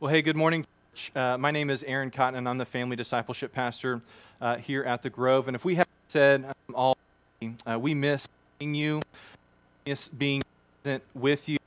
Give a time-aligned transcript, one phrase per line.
[0.00, 0.64] Well, hey, good morning.
[1.16, 4.00] Uh, my name is Aaron Cotton, and I'm the family discipleship pastor
[4.40, 5.48] uh, here at the Grove.
[5.48, 6.96] And if we haven't said um, all,
[7.66, 8.28] uh, we miss
[8.60, 9.02] seeing you,
[9.84, 10.44] miss being
[10.84, 11.58] present with you,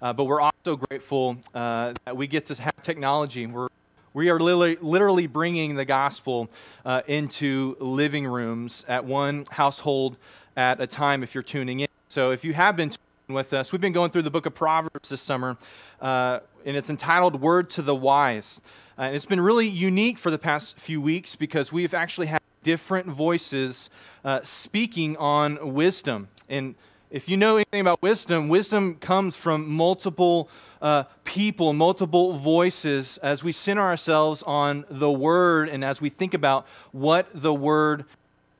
[0.00, 3.44] uh, but we're also grateful uh, that we get to have technology.
[3.46, 3.66] We're
[4.14, 6.48] we are literally, literally bringing the gospel
[6.84, 10.16] uh, into living rooms at one household
[10.56, 11.88] at a time if you're tuning in.
[12.06, 12.92] So if you have been
[13.32, 13.72] with us.
[13.72, 15.56] We've been going through the book of Proverbs this summer,
[16.00, 18.60] uh, and it's entitled Word to the Wise.
[18.98, 22.40] Uh, and it's been really unique for the past few weeks because we've actually had
[22.62, 23.90] different voices
[24.24, 26.28] uh, speaking on wisdom.
[26.48, 26.74] And
[27.10, 30.48] if you know anything about wisdom, wisdom comes from multiple
[30.80, 36.34] uh, people, multiple voices as we center ourselves on the Word and as we think
[36.34, 38.04] about what the Word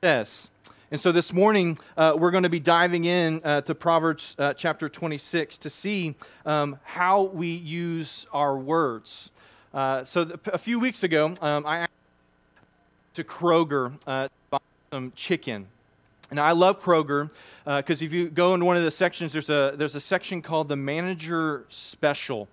[0.03, 0.49] says.
[0.91, 4.53] And so this morning, uh, we're going to be diving in uh, to Proverbs uh,
[4.53, 9.29] chapter 26 to see um, how we use our words.
[9.73, 11.87] Uh, so a few weeks ago, um, I
[13.13, 14.59] to Kroger uh, to buy
[14.91, 15.67] some chicken.
[16.29, 17.29] And I love Kroger
[17.63, 20.41] because uh, if you go into one of the sections, there's a, there's a section
[20.41, 22.49] called the Manager Special.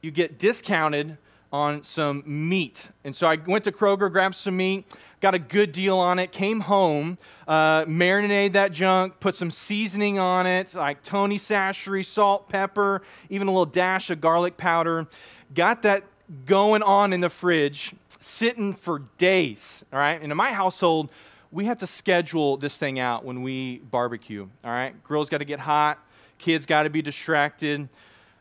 [0.00, 1.18] You get discounted
[1.52, 2.90] on some meat.
[3.04, 4.84] And so I went to Kroger, grabbed some meat,
[5.20, 10.18] got a good deal on it, came home, uh, marinated that junk, put some seasoning
[10.18, 15.06] on it, like Tony Chachere, salt, pepper, even a little dash of garlic powder.
[15.54, 16.04] Got that
[16.44, 20.20] going on in the fridge, sitting for days, all right?
[20.20, 21.10] And in my household,
[21.52, 25.02] we have to schedule this thing out when we barbecue, all right?
[25.04, 25.98] Grill's got to get hot,
[26.38, 27.88] kids got to be distracted.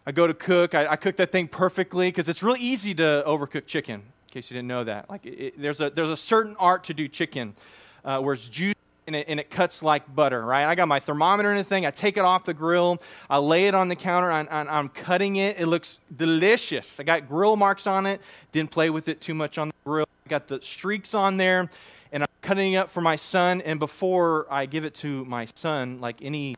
[0.08, 3.24] I go to cook, I, I cook that thing perfectly because it's really easy to
[3.26, 5.10] overcook chicken, in case you didn't know that.
[5.10, 7.56] Like, it, it, there's, a, there's a certain art to do chicken
[8.04, 8.76] uh, where it's juicy
[9.08, 10.66] and it, and it, cuts like butter, right?
[10.66, 11.88] I got my thermometer and thing.
[11.88, 13.02] I take it off the grill.
[13.30, 14.32] I lay it on the counter.
[14.32, 15.60] I'm, I'm, cutting it.
[15.60, 17.00] It looks delicious.
[17.00, 18.22] I got grill marks on it.
[18.52, 20.08] Didn't play with it too much on the grill.
[20.26, 21.70] I got the streaks on there.
[22.12, 23.62] And I'm cutting it up for my son.
[23.62, 26.56] And before I give it to my son, like any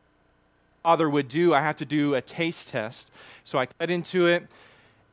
[0.88, 3.10] father would do, I have to do a taste test.
[3.44, 4.46] So I cut into it.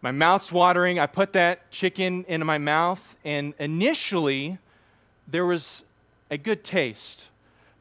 [0.02, 1.00] My mouth's watering.
[1.00, 3.18] I put that chicken into my mouth.
[3.26, 4.58] And initially,
[5.28, 5.84] there was
[6.32, 7.28] a good taste.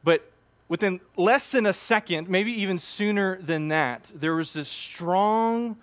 [0.03, 0.29] But
[0.67, 5.77] within less than a second, maybe even sooner than that, there was this strong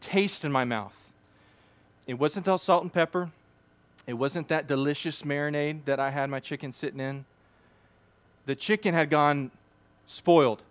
[0.00, 1.12] taste in my mouth.
[2.06, 3.32] It wasn't the salt and pepper.
[4.06, 7.26] It wasn't that delicious marinade that I had my chicken sitting in.
[8.46, 9.50] The chicken had gone
[10.06, 10.62] spoiled.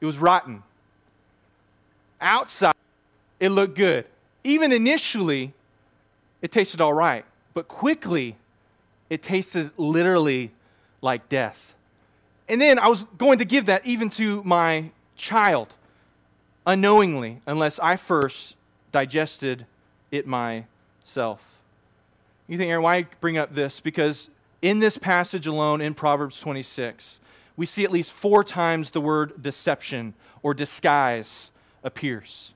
[0.00, 0.62] It was rotten.
[2.20, 2.74] Outside,
[3.40, 4.06] it looked good.
[4.44, 5.52] Even initially,
[6.42, 7.24] it tasted all right.
[7.54, 8.36] But quickly,
[9.10, 10.52] it tasted literally
[11.02, 11.74] like death.
[12.48, 15.74] And then I was going to give that even to my child
[16.66, 18.54] unknowingly, unless I first
[18.92, 19.66] digested
[20.10, 21.60] it myself.
[22.46, 23.80] You think, Aaron, why bring up this?
[23.80, 24.30] Because
[24.62, 27.20] in this passage alone in Proverbs 26,
[27.58, 31.50] we see at least four times the word deception or disguise
[31.84, 32.54] appears.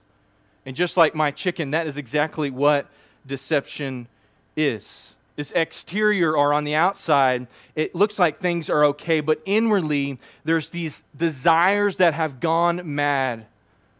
[0.65, 2.87] And just like my chicken, that is exactly what
[3.27, 4.09] deception
[4.57, 10.19] is this exterior or on the outside, it looks like things are okay, but inwardly,
[10.45, 13.47] there's these desires that have gone mad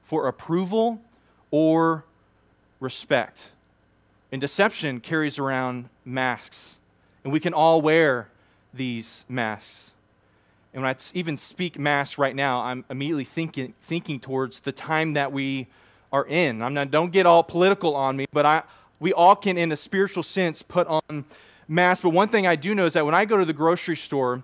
[0.05, 1.01] for approval
[1.51, 2.05] or
[2.81, 3.51] respect.
[4.31, 6.77] And deception carries around masks,
[7.25, 8.29] and we can all wear
[8.75, 9.92] these masks.
[10.75, 15.13] And when I even speak Mass right now, I'm immediately thinking, thinking towards the time
[15.15, 15.69] that we
[16.13, 16.63] are in.
[16.63, 18.63] I'm not, don't get all political on me, but I,
[18.99, 21.25] we all can, in a spiritual sense, put on
[21.69, 22.03] masks.
[22.03, 24.43] But one thing I do know is that when I go to the grocery store,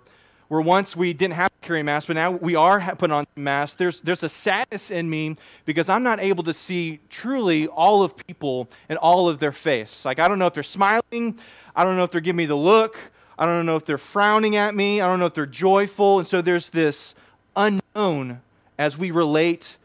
[0.48, 3.76] where once we didn't have to carry masks, but now we are putting on masks,
[3.76, 5.36] there's, there's a sadness in me
[5.66, 10.04] because I'm not able to see truly all of people and all of their face.
[10.04, 11.38] Like, I don't know if they're smiling,
[11.76, 12.98] I don't know if they're giving me the look,
[13.38, 16.18] I don't know if they're frowning at me, I don't know if they're joyful.
[16.18, 17.14] And so there's this
[17.54, 18.40] unknown
[18.78, 19.76] as we relate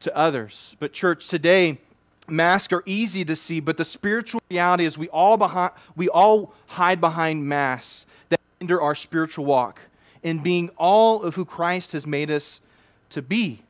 [0.00, 0.74] to others.
[0.78, 1.78] But, church, today,
[2.28, 6.54] masks are easy to see, but the spiritual reality is we all, behind, we all
[6.68, 9.80] hide behind masks that hinder our spiritual walk
[10.22, 12.60] in being all of who Christ has made us
[13.10, 13.62] to be,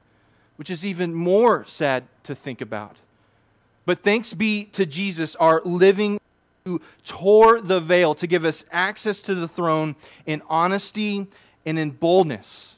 [0.57, 2.97] which is even more sad to think about.
[3.87, 6.21] But thanks be to Jesus, our living
[6.67, 9.95] who tore the veil to give us access to the throne
[10.25, 11.27] in honesty
[11.67, 12.77] and in boldness.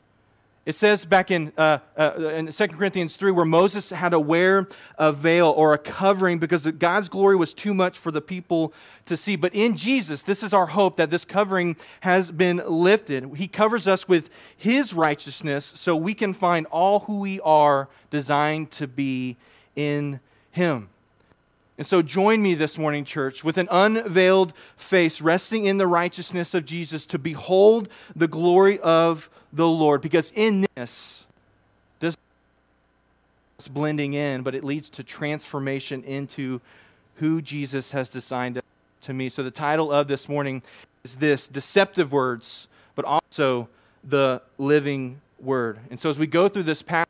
[0.64, 4.66] It says back in, uh, uh, in 2 Corinthians 3 where Moses had to wear
[4.98, 8.72] a veil or a covering because God's glory was too much for the people
[9.04, 9.36] to see.
[9.36, 13.36] But in Jesus, this is our hope that this covering has been lifted.
[13.36, 18.72] He covers us with his righteousness so we can find all who we are designed
[18.72, 19.36] to be
[19.76, 20.18] in
[20.50, 20.88] him.
[21.78, 26.54] And so join me this morning, church, with an unveiled face, resting in the righteousness
[26.54, 30.00] of Jesus to behold the glory of the Lord.
[30.00, 31.26] Because in this,
[31.98, 32.16] this
[33.70, 36.60] blending in, but it leads to transformation into
[37.16, 38.60] who Jesus has designed
[39.02, 39.28] to me.
[39.28, 40.62] So the title of this morning
[41.04, 43.68] is this deceptive words, but also
[44.02, 45.78] the living word.
[45.90, 47.05] And so as we go through this passage,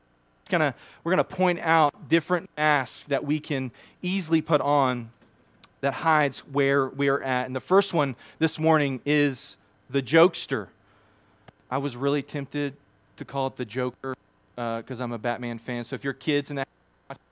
[0.48, 3.70] gonna, we're going to point out different masks that we can
[4.02, 5.10] easily put on
[5.80, 7.46] that hides where we're at.
[7.46, 9.56] And the first one this morning is
[9.88, 10.68] the jokester.
[11.70, 12.74] I was really tempted
[13.16, 14.16] to call it the Joker
[14.54, 15.84] because uh, I'm a Batman fan.
[15.84, 16.68] So if your kids and that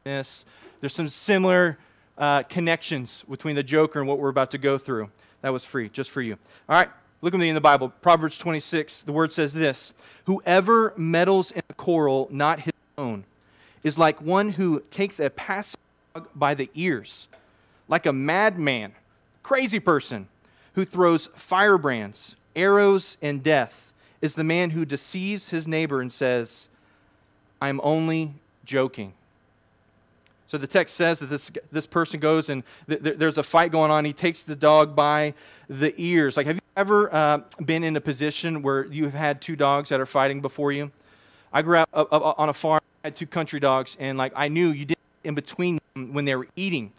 [0.05, 0.45] this,
[0.81, 1.79] there's some similar
[2.19, 5.11] uh, connections between the Joker and what we're about to go through.
[5.41, 6.39] That was free, just for you.
[6.69, 6.89] All right,
[7.23, 7.89] look at me in the Bible.
[8.03, 9.93] Proverbs 26, the word says this
[10.27, 13.25] Whoever meddles in a quarrel not his own
[13.83, 15.81] is like one who takes a passing
[16.15, 17.29] dog by the ears,
[17.89, 18.93] like a madman,
[19.43, 20.29] crazy person
[20.75, 26.69] who throws firebrands, arrows, and death, is the man who deceives his neighbor and says,
[27.61, 29.13] I'm only joking.
[30.47, 33.73] So the text says that this, this person goes and th- th- there's a fight
[33.73, 34.05] going on.
[34.05, 35.35] He takes the dog by
[35.69, 36.37] the ears.
[36.37, 39.89] Like, have you ever uh, been in a position where you have had two dogs
[39.89, 40.91] that are fighting before you?
[41.55, 44.33] I grew up, up, up on a farm, I had two country dogs, and like
[44.35, 46.93] I knew you did in between when they were eating.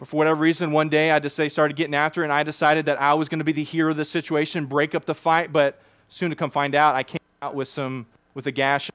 [0.00, 2.42] But for whatever reason, one day I just say started getting after it, and I
[2.42, 5.14] decided that I was going to be the hero of the situation, break up the
[5.14, 5.52] fight.
[5.52, 8.90] But soon to come find out, I came out with some with a gash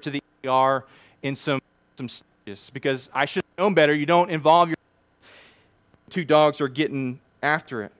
[0.00, 0.86] to the ER
[1.22, 1.60] in some
[1.98, 3.94] some stitches because I should have known better.
[3.94, 4.76] You don't involve your
[6.08, 7.92] two dogs are getting after it.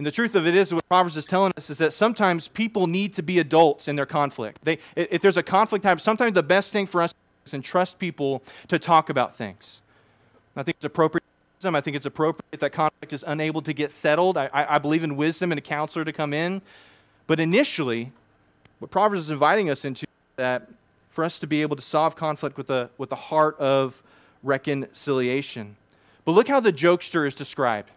[0.00, 2.86] And the truth of it is, what Proverbs is telling us is that sometimes people
[2.86, 4.60] need to be adults in their conflict.
[4.62, 7.12] They, if there's a conflict type, sometimes the best thing for us
[7.44, 9.82] is to entrust people to talk about things.
[10.56, 11.22] I think it's appropriate.
[11.62, 14.38] I think it's appropriate that conflict is unable to get settled.
[14.38, 16.62] I, I, believe in wisdom and a counselor to come in.
[17.26, 18.10] But initially,
[18.78, 20.06] what Proverbs is inviting us into
[20.36, 20.70] that
[21.10, 24.02] for us to be able to solve conflict with a, with a heart of
[24.42, 25.76] reconciliation.
[26.24, 27.90] But look how the jokester is described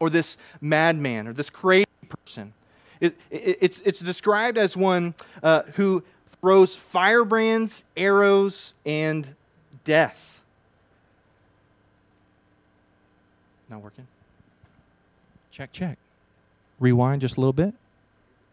[0.00, 2.54] or this madman or this crazy person.
[3.00, 9.34] It, it, it's, it's described as one uh, who throws firebrands, arrows, and
[9.84, 10.42] death.
[13.68, 14.06] Not working?
[15.50, 15.98] Check, check.
[16.80, 17.74] Rewind just a little bit.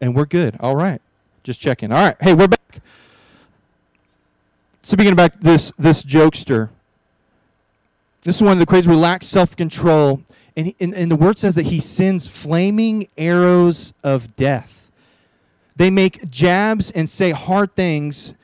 [0.00, 0.56] And we're good.
[0.60, 1.00] All right.
[1.42, 1.90] Just checking.
[1.90, 2.16] All right.
[2.20, 2.80] Hey, we're back.
[4.82, 6.70] Speaking about this, this jokester,
[8.22, 10.22] this is one of the crazy, relax self control
[10.58, 14.90] and, he, and, and the word says that he sends flaming arrows of death.
[15.76, 18.34] They make jabs and say hard things,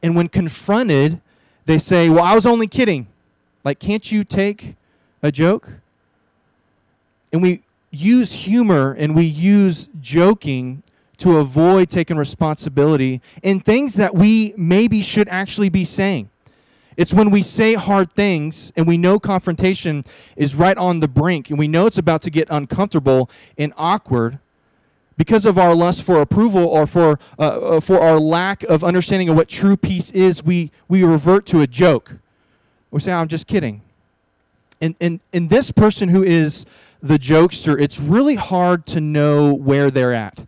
[0.00, 1.20] and when confronted,
[1.64, 3.08] they say, Well, I was only kidding.
[3.64, 4.76] Like, can't you take
[5.24, 5.68] a joke?
[7.32, 10.84] And we use humor and we use joking
[11.16, 16.30] to avoid taking responsibility in things that we maybe should actually be saying.
[16.96, 20.04] It's when we say hard things and we know confrontation
[20.34, 23.28] is right on the brink and we know it's about to get uncomfortable
[23.58, 24.38] and awkward
[25.16, 29.28] because of our lust for approval or for, uh, uh, for our lack of understanding
[29.28, 32.16] of what true peace is, we, we revert to a joke.
[32.90, 33.82] We say, I'm just kidding.
[34.80, 36.66] And, and, and this person who is
[37.02, 40.46] the jokester, it's really hard to know where they're at.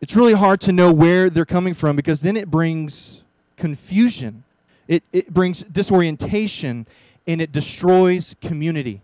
[0.00, 3.24] It's really hard to know where they're coming from because then it brings
[3.56, 4.44] confusion.
[4.88, 6.86] It, it brings disorientation
[7.26, 9.02] and it destroys community.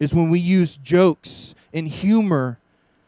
[0.00, 2.58] Is when we use jokes and humor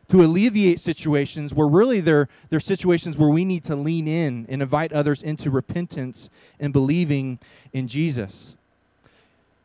[0.09, 4.63] to alleviate situations where really they're, they're situations where we need to lean in and
[4.63, 6.29] invite others into repentance
[6.61, 7.39] and believing
[7.73, 8.55] in Jesus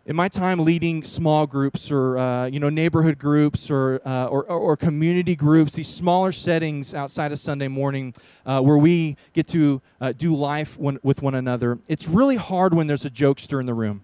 [0.05, 4.43] in my time leading small groups or uh, you know neighborhood groups or, uh, or,
[4.45, 8.13] or, community groups, these smaller settings outside of Sunday morning
[8.45, 12.73] uh, where we get to uh, do life one, with one another, it's really hard
[12.73, 14.03] when there's a jokester in the room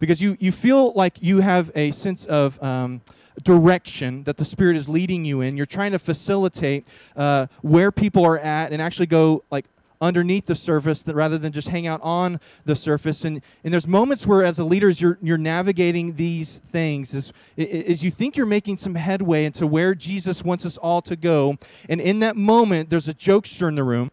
[0.00, 3.02] because you, you feel like you have a sense of um,
[3.42, 5.56] direction that the Spirit is leading you in.
[5.56, 9.66] You're trying to facilitate uh, where people are at and actually go like
[10.00, 13.24] underneath the surface that rather than just hang out on the surface.
[13.24, 18.02] And, and there's moments where, as a leader, you're, you're navigating these things, as, as
[18.02, 21.58] you think you're making some headway into where Jesus wants us all to go.
[21.88, 24.10] And in that moment, there's a jokester in the room.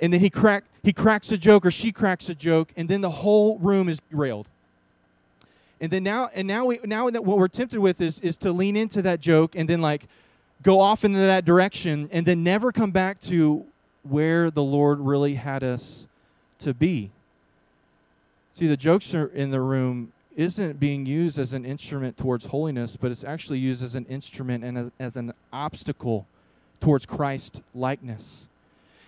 [0.00, 3.00] And then he, crack, he cracks a joke or she cracks a joke, and then
[3.00, 4.46] the whole room is derailed.
[5.80, 8.52] And then now, and now, we, now that what we're tempted with is, is to
[8.52, 10.06] lean into that joke and then like
[10.62, 13.66] go off into that direction and then never come back to
[14.10, 16.06] where the Lord really had us
[16.60, 17.10] to be.
[18.54, 23.10] See, the jokester in the room isn't being used as an instrument towards holiness, but
[23.10, 26.26] it's actually used as an instrument and as, as an obstacle
[26.80, 28.44] towards Christ likeness.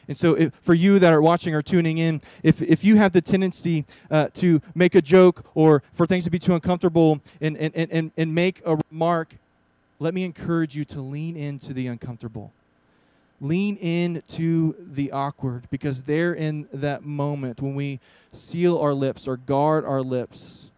[0.09, 3.12] And so, if, for you that are watching or tuning in, if, if you have
[3.12, 7.59] the tendency uh, to make a joke or for things to be too uncomfortable and,
[7.59, 9.37] and, and, and make a remark,
[9.99, 12.52] let me encourage you to lean into the uncomfortable.
[13.40, 18.00] Lean into the awkward because there in that moment when we
[18.33, 20.71] seal our lips or guard our lips,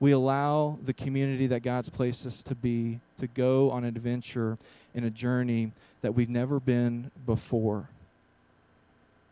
[0.00, 4.58] we allow the community that God's placed us to be to go on an adventure
[4.94, 7.88] in a journey that we've never been before.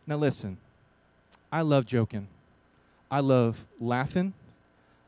[0.05, 0.57] Now, listen,
[1.51, 2.27] I love joking,
[3.11, 4.33] I love laughing,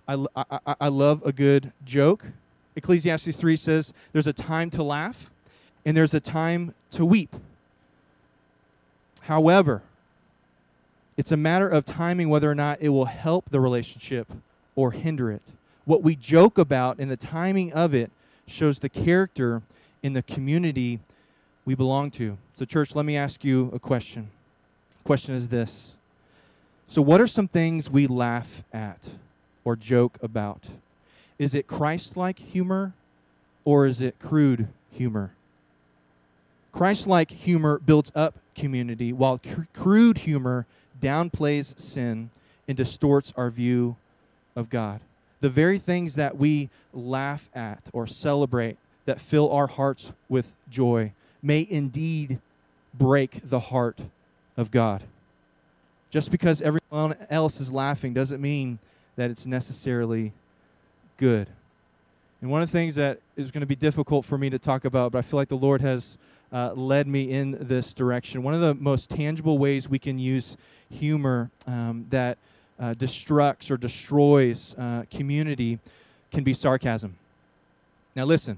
[0.07, 2.25] I, I, I love a good joke.
[2.75, 5.29] Ecclesiastes 3 says there's a time to laugh
[5.85, 7.35] and there's a time to weep.
[9.29, 9.83] However,
[11.15, 14.27] it's a matter of timing whether or not it will help the relationship
[14.75, 15.43] or hinder it.
[15.85, 18.09] What we joke about and the timing of it
[18.47, 19.61] shows the character
[20.01, 20.99] in the community
[21.63, 22.39] we belong to.
[22.55, 24.31] So, church, let me ask you a question.
[24.93, 25.91] The question is this
[26.87, 29.09] So, what are some things we laugh at
[29.63, 30.69] or joke about?
[31.37, 32.93] Is it Christ like humor
[33.63, 35.33] or is it crude humor?
[36.79, 40.65] Christ like humor builds up community, while cr- crude humor
[41.01, 42.29] downplays sin
[42.69, 43.97] and distorts our view
[44.55, 45.01] of God.
[45.41, 51.11] The very things that we laugh at or celebrate that fill our hearts with joy
[51.43, 52.39] may indeed
[52.93, 54.03] break the heart
[54.55, 55.03] of God.
[56.09, 58.79] Just because everyone else is laughing doesn't mean
[59.17, 60.31] that it's necessarily
[61.17, 61.49] good.
[62.41, 64.85] And one of the things that is going to be difficult for me to talk
[64.85, 66.17] about, but I feel like the Lord has
[66.51, 68.43] uh, led me in this direction.
[68.43, 70.57] One of the most tangible ways we can use
[70.89, 72.37] humor um, that
[72.79, 75.79] uh, destructs or destroys uh, community
[76.31, 77.17] can be sarcasm.
[78.15, 78.57] Now, listen,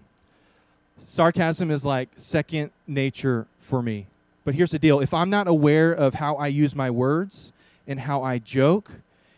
[1.06, 4.08] sarcasm is like second nature for me.
[4.44, 7.52] But here's the deal if I'm not aware of how I use my words
[7.88, 8.92] and how I joke,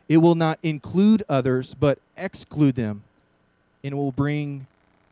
[0.07, 3.03] it will not include others, but exclude them.
[3.83, 4.67] And it will bring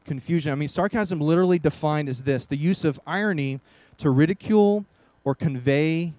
[0.05, 0.51] confusion.
[0.51, 3.59] I mean, sarcasm literally defined as this the use of irony
[3.97, 4.85] to ridicule
[5.23, 6.13] or convey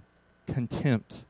[0.46, 1.22] contempt.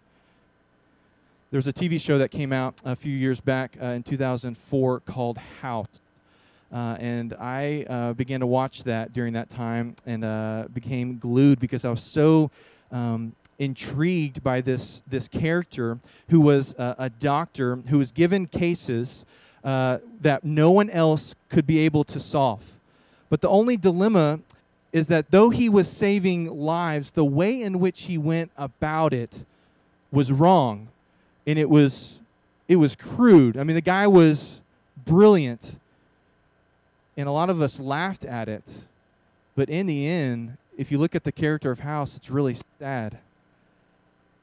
[1.51, 5.01] There was a TV show that came out a few years back uh, in 2004
[5.01, 6.01] called House.
[6.73, 11.61] Uh, and I uh, began to watch that during that time and uh, became glued
[11.61, 12.51] because I was so
[12.91, 15.99] um, intrigued by this, this character
[16.31, 19.27] who was a doctor who was given cases
[19.64, 22.78] uh, that no one else could be able to solve.
[23.31, 24.40] But the only dilemma
[24.92, 29.45] is that though he was saving lives, the way in which he went about it
[30.11, 30.88] was wrong.
[31.47, 32.19] And it was,
[32.69, 33.57] it was crude.
[33.57, 34.61] I mean, the guy was
[35.04, 35.76] brilliant
[37.16, 38.64] and a lot of us laughed at it.
[39.54, 43.19] But in the end, if you look at the character of House, it's really sad.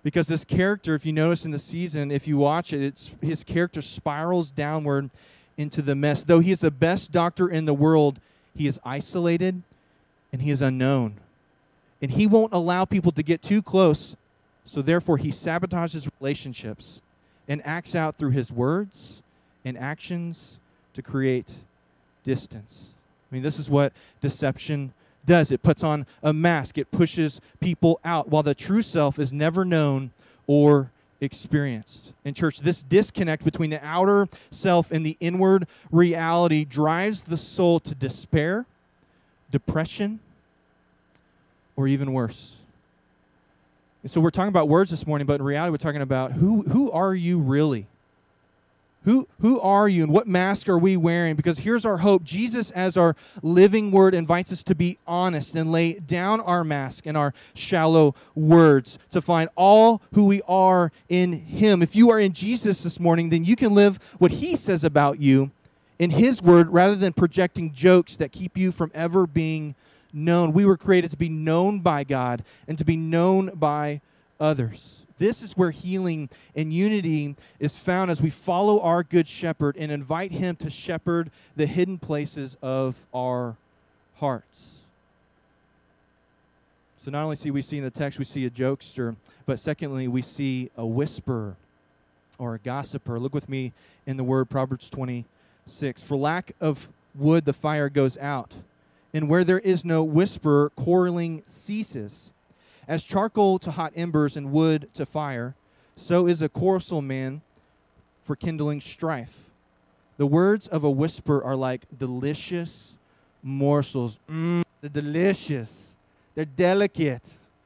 [0.03, 3.43] Because this character, if you notice in the season, if you watch it, it's, his
[3.43, 5.09] character spirals downward
[5.57, 6.23] into the mess.
[6.23, 8.19] Though he is the best doctor in the world,
[8.55, 9.61] he is isolated
[10.31, 11.15] and he is unknown.
[12.01, 14.15] And he won't allow people to get too close,
[14.63, 17.01] so therefore he sabotages relationships
[17.47, 19.21] and acts out through his words
[19.65, 20.59] and actions
[20.93, 21.51] to create
[22.23, 22.85] distance.
[23.29, 23.91] I mean, this is what
[24.21, 24.93] deception
[25.29, 29.31] does it puts on a mask, it pushes people out, while the true self is
[29.31, 30.09] never known
[30.47, 30.89] or
[31.21, 32.13] experienced.
[32.25, 37.79] In church, this disconnect between the outer self and the inward reality drives the soul
[37.81, 38.65] to despair,
[39.51, 40.19] depression,
[41.75, 42.55] or even worse.
[44.01, 46.63] And so we're talking about words this morning, but in reality, we're talking about who,
[46.63, 47.85] who are you really?
[49.03, 51.37] Who, who are you and what mask are we wearing?
[51.37, 55.71] Because here's our hope Jesus, as our living word, invites us to be honest and
[55.71, 61.31] lay down our mask and our shallow words to find all who we are in
[61.31, 61.81] Him.
[61.81, 65.19] If you are in Jesus this morning, then you can live what He says about
[65.19, 65.51] you
[65.97, 69.75] in His word rather than projecting jokes that keep you from ever being
[70.11, 70.51] known.
[70.51, 74.01] We were created to be known by God and to be known by
[74.41, 74.98] others.
[75.19, 79.91] This is where healing and unity is found as we follow our good shepherd and
[79.91, 83.57] invite him to shepherd the hidden places of our
[84.15, 84.77] hearts.
[86.97, 90.07] So not only see we see in the text we see a jokester, but secondly
[90.07, 91.55] we see a whisperer
[92.37, 93.19] or a gossiper.
[93.19, 93.73] Look with me
[94.05, 96.01] in the word Proverbs 26.
[96.01, 98.55] For lack of wood the fire goes out,
[99.13, 102.31] and where there is no whisperer quarreling ceases.
[102.89, 105.53] As charcoal to hot embers and wood to fire,
[105.95, 107.41] so is a quarrelsome man
[108.23, 109.51] for kindling strife.
[110.17, 112.97] The words of a whisper are like delicious
[113.43, 114.17] morsels.
[114.27, 115.93] Mmm, they're delicious.
[116.33, 117.21] They're delicate.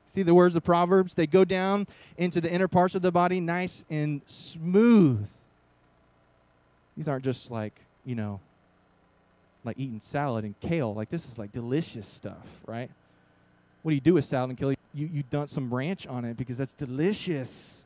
[0.08, 1.14] See the words of Proverbs?
[1.14, 1.88] They go down
[2.18, 5.26] into the inner parts of the body, nice and smooth.
[6.98, 7.74] These aren't just like,
[8.06, 8.42] you know,
[9.64, 10.94] like eating salad and kale.
[10.94, 12.90] Like this is like delicious stuff, right?
[13.84, 14.74] What do you do with salad and kale?
[14.94, 17.84] You, you dump some ranch on it because that's delicious.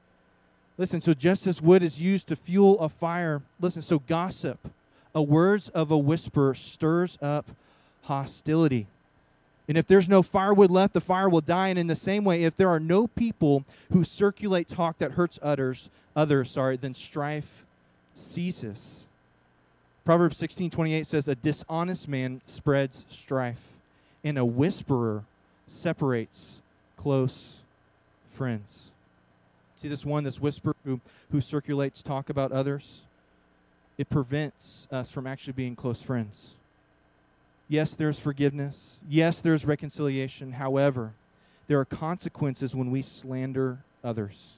[0.77, 4.59] Listen, so just as wood is used to fuel a fire, listen, so gossip,
[5.15, 7.47] a words of a whisper stirs up
[8.03, 8.87] hostility.
[9.67, 11.67] And if there's no firewood left, the fire will die.
[11.67, 15.39] And in the same way, if there are no people who circulate talk that hurts
[15.41, 17.65] others, others, sorry, then strife
[18.13, 19.03] ceases.
[20.05, 23.75] Proverbs 16:28 says, "A dishonest man spreads strife,
[24.23, 25.25] and a whisperer
[25.67, 26.61] separates
[26.97, 27.59] close
[28.31, 28.91] friends."
[29.77, 30.99] See this one, this whisper who,
[31.31, 33.03] who circulates talk about others?
[33.97, 36.55] It prevents us from actually being close friends.
[37.69, 38.99] Yes, there's forgiveness.
[39.07, 40.53] Yes, there's reconciliation.
[40.53, 41.13] However,
[41.67, 44.55] there are consequences when we slander others.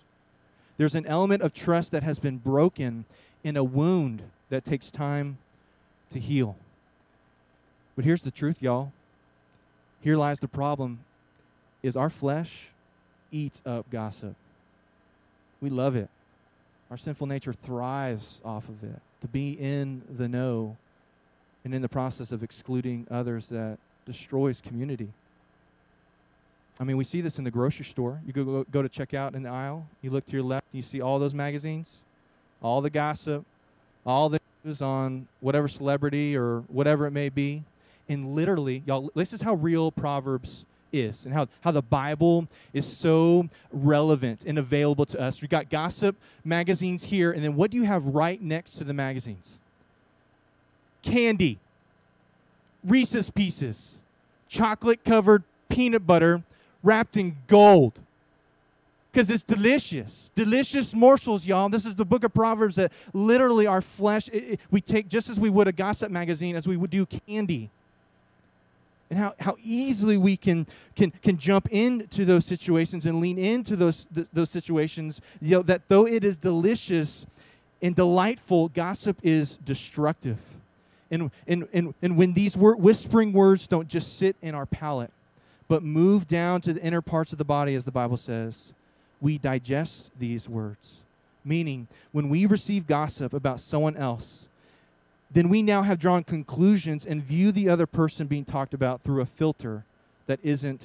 [0.78, 3.06] There's an element of trust that has been broken
[3.44, 5.38] in a wound that takes time
[6.12, 6.56] to heal.
[7.96, 8.94] But here's the truth, y'all.
[10.02, 11.00] Here lies the problem
[11.84, 12.70] is our flesh
[13.32, 14.36] eats up gossip.
[15.62, 16.10] We love it.
[16.90, 19.00] Our sinful nature thrives off of it.
[19.22, 20.78] To be in the know
[21.64, 25.10] and in the process of excluding others that destroys community.
[26.80, 28.22] I mean, we see this in the grocery store.
[28.26, 30.82] You go, go, to check out in the aisle, you look to your left, you
[30.82, 31.98] see all those magazines,
[32.64, 33.44] all the gossip,
[34.06, 37.64] all the news on whatever celebrity or whatever it may be.
[38.08, 42.86] And literally, y'all, this is how real Proverbs is and how, how the Bible is
[42.86, 45.42] so relevant and available to us.
[45.42, 48.94] We've got gossip magazines here, and then what do you have right next to the
[48.94, 49.58] magazines?
[51.02, 51.60] Candy,
[52.84, 53.96] Reese's Pieces,
[54.48, 56.44] chocolate covered peanut butter
[56.84, 58.00] wrapped in gold.
[59.12, 60.30] Because it's delicious.
[60.36, 61.68] Delicious morsels, y'all.
[61.70, 65.30] This is the book of Proverbs that literally our flesh, it, it, we take just
[65.30, 67.72] as we would a gossip magazine, as we would do candy
[69.10, 73.76] and how, how easily we can, can, can jump into those situations and lean into
[73.76, 77.26] those, th- those situations, you know, that though it is delicious
[77.82, 80.38] and delightful, gossip is destructive.
[81.10, 85.12] And, and, and, and when these wor- whispering words don't just sit in our palate,
[85.68, 88.74] but move down to the inner parts of the body, as the Bible says,
[89.22, 90.98] we digest these words.
[91.46, 94.49] Meaning, when we receive gossip about someone else,
[95.32, 99.22] then we now have drawn conclusions and view the other person being talked about through
[99.22, 99.84] a filter
[100.26, 100.82] that isn't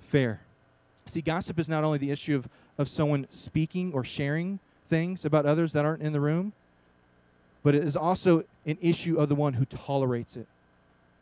[0.00, 0.40] fair.
[1.06, 4.58] See, gossip is not only the issue of, of someone speaking or sharing
[4.88, 6.52] things about others that aren't in the room,
[7.62, 10.46] but it is also an issue of the one who tolerates it,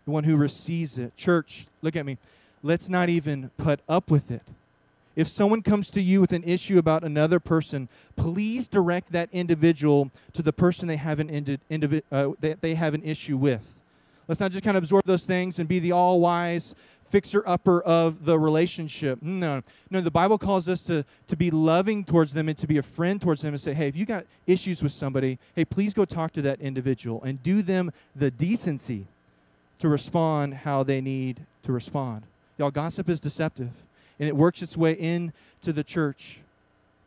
[0.04, 1.16] the one who receives it.
[1.16, 2.18] Church, look at me.
[2.62, 4.42] Let's not even put up with it.
[5.20, 10.10] If someone comes to you with an issue about another person, please direct that individual
[10.32, 13.82] to the person they have an, indi- indivi- uh, they have an issue with.
[14.28, 16.74] Let's not just kind of absorb those things and be the all wise
[17.10, 19.20] fixer upper of the relationship.
[19.20, 22.78] No, no, the Bible calls us to, to be loving towards them and to be
[22.78, 25.92] a friend towards them and say, hey, if you got issues with somebody, hey, please
[25.92, 29.04] go talk to that individual and do them the decency
[29.80, 32.22] to respond how they need to respond.
[32.56, 33.72] Y'all, gossip is deceptive
[34.20, 36.38] and it works its way into the church,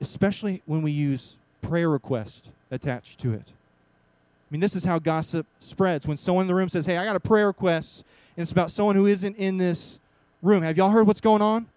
[0.02, 3.46] especially when we use prayer request attached to it.
[3.48, 6.08] I mean, this is how gossip spreads.
[6.08, 8.04] When someone in the room says, Hey, I got a prayer request,
[8.36, 10.00] and it's about someone who isn't in this
[10.42, 10.64] room.
[10.64, 11.68] Have y'all heard what's going on?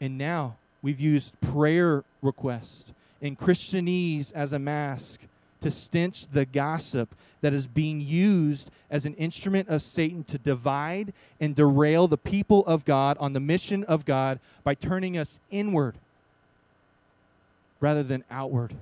[0.00, 5.20] And now we've used prayer request and Christianese as a mask
[5.62, 11.12] to stench the gossip that is being used as an instrument of Satan to divide
[11.40, 15.96] and derail the people of God on the mission of God by turning us inward
[17.80, 18.74] rather than outward.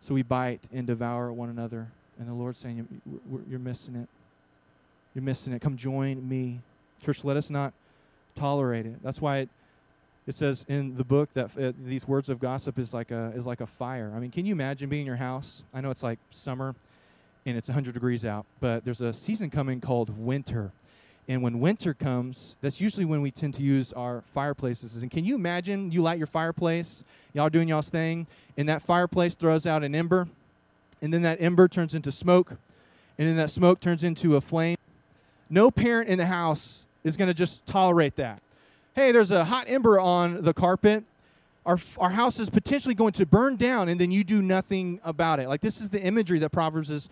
[0.00, 1.88] So we bite and devour one another.
[2.18, 2.86] And the Lord's saying,
[3.48, 4.08] You're missing it.
[5.14, 5.60] You're missing it.
[5.60, 6.60] Come join me.
[7.02, 7.72] Church, let us not
[8.34, 9.02] tolerate it.
[9.02, 9.48] That's why it
[10.26, 13.46] it says in the book that uh, these words of gossip is like a is
[13.46, 14.12] like a fire.
[14.14, 15.62] I mean, can you imagine being in your house?
[15.74, 16.74] I know it's like summer
[17.44, 20.70] and it's 100 degrees out, but there's a season coming called winter.
[21.28, 25.00] And when winter comes, that's usually when we tend to use our fireplaces.
[25.02, 29.34] And can you imagine you light your fireplace, y'all doing y'all's thing, and that fireplace
[29.34, 30.28] throws out an ember,
[31.00, 32.50] and then that ember turns into smoke,
[33.18, 34.76] and then that smoke turns into a flame?
[35.48, 38.42] No parent in the house is going to just tolerate that
[38.94, 41.04] hey, there's a hot ember on the carpet.
[41.64, 45.38] our, our house is potentially going to burn down and then you do nothing about
[45.40, 45.48] it.
[45.48, 47.08] Like this is the imagery that Proverbs is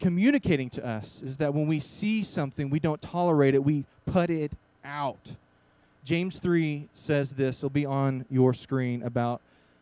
[0.00, 4.30] communicating to us is that when we see something, we don't tolerate it, we put
[4.30, 4.52] it
[4.84, 5.34] out.
[6.04, 9.40] James 3 says this, it'll be on your screen about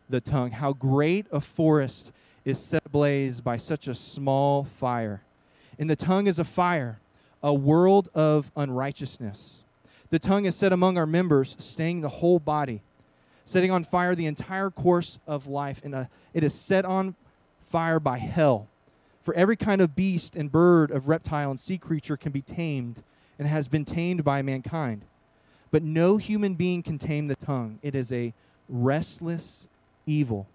[0.09, 0.51] the tongue.
[0.51, 2.11] How great a forest
[2.43, 5.21] is set ablaze by such a small fire.
[5.79, 6.99] And the tongue is a fire,
[7.43, 9.63] a world of unrighteousness.
[10.09, 12.81] The tongue is set among our members, staining the whole body
[13.47, 15.81] setting on fire the entire course of life.
[15.83, 17.15] And uh, it is set on
[17.71, 18.67] fire by hell.
[19.23, 23.01] For every kind of beast and bird, of reptile and sea creature can be tamed
[23.39, 25.03] and has been tamed by mankind.
[25.71, 27.79] But no human being can tame the tongue.
[27.81, 28.33] It is a
[28.69, 29.65] restless
[30.05, 30.47] evil,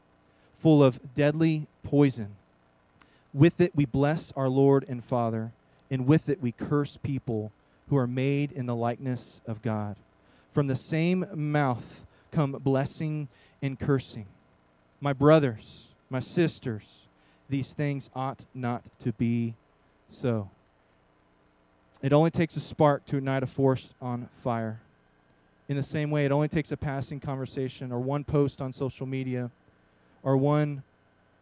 [0.58, 2.36] full of deadly poison.
[3.34, 5.52] With it we bless our Lord and Father,
[5.90, 7.52] and with it we curse people
[7.92, 9.96] who are made in the likeness of God.
[10.50, 13.28] From the same mouth come blessing
[13.60, 14.24] and cursing.
[14.98, 17.06] My brothers, my sisters,
[17.50, 19.56] these things ought not to be
[20.08, 20.48] so.
[22.00, 24.80] It only takes a spark to ignite a forest on fire.
[25.68, 29.04] In the same way, it only takes a passing conversation or one post on social
[29.04, 29.50] media
[30.22, 30.82] or one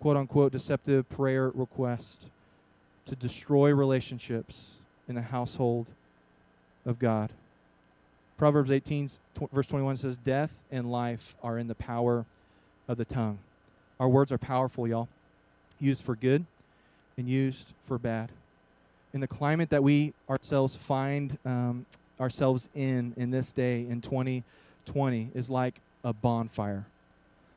[0.00, 2.28] quote unquote deceptive prayer request
[3.06, 5.86] to destroy relationships in the household
[6.84, 7.30] of God.
[8.36, 12.24] Proverbs 18, tw- verse 21 says, Death and life are in the power
[12.88, 13.38] of the tongue.
[13.98, 15.08] Our words are powerful, y'all,
[15.78, 16.46] used for good
[17.18, 18.30] and used for bad.
[19.12, 21.84] In the climate that we ourselves find um,
[22.18, 26.86] ourselves in in this day in 2020 is like a bonfire.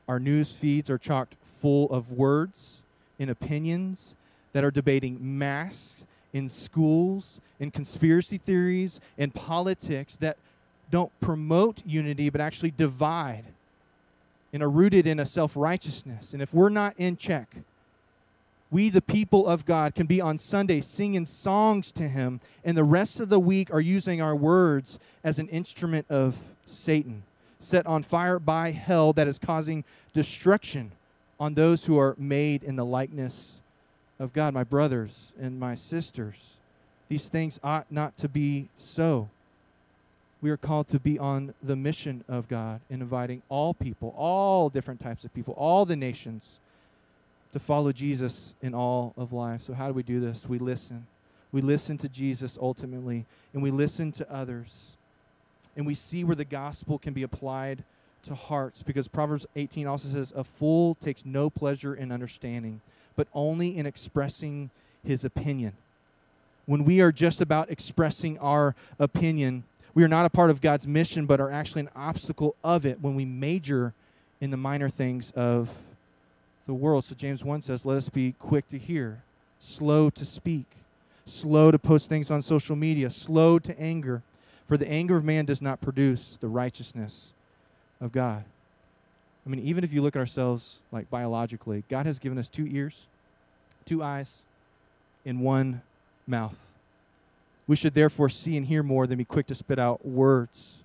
[0.07, 2.81] Our news feeds are chocked full of words
[3.19, 4.15] and opinions
[4.51, 10.37] that are debating masks in schools, in conspiracy theories, in politics that
[10.91, 13.45] don't promote unity, but actually divide
[14.51, 16.33] and are rooted in a self righteousness.
[16.33, 17.55] And if we're not in check,
[18.69, 22.83] we, the people of God, can be on Sunday singing songs to Him, and the
[22.83, 27.23] rest of the week are using our words as an instrument of Satan,
[27.59, 30.91] set on fire by hell that is causing destruction
[31.39, 33.57] on those who are made in the likeness
[34.23, 34.53] of God.
[34.53, 36.57] My brothers and my sisters,
[37.09, 39.29] these things ought not to be so
[40.43, 44.67] we are called to be on the mission of God in inviting all people, all
[44.67, 46.59] different types of people, all the nations
[47.53, 49.61] to follow Jesus in all of life.
[49.61, 50.45] So, how do we do this?
[50.45, 51.07] We listen.
[51.53, 54.97] We listen to Jesus ultimately, and we listen to others.
[55.77, 57.85] And we see where the gospel can be applied
[58.23, 62.81] to hearts because Proverbs 18 also says, A fool takes no pleasure in understanding,
[63.15, 64.69] but only in expressing
[65.03, 65.73] his opinion.
[66.65, 70.87] When we are just about expressing our opinion, we are not a part of God's
[70.87, 73.93] mission, but are actually an obstacle of it when we major
[74.39, 75.69] in the minor things of
[76.65, 77.05] the world.
[77.05, 79.21] So James 1 says, Let us be quick to hear,
[79.59, 80.65] slow to speak,
[81.25, 84.21] slow to post things on social media, slow to anger.
[84.67, 87.31] For the anger of man does not produce the righteousness
[87.99, 88.45] of God.
[89.45, 92.65] I mean, even if you look at ourselves like biologically, God has given us two
[92.65, 93.07] ears,
[93.85, 94.39] two eyes,
[95.25, 95.81] and one
[96.25, 96.55] mouth.
[97.67, 100.77] We should therefore see and hear more than be quick to spit out words.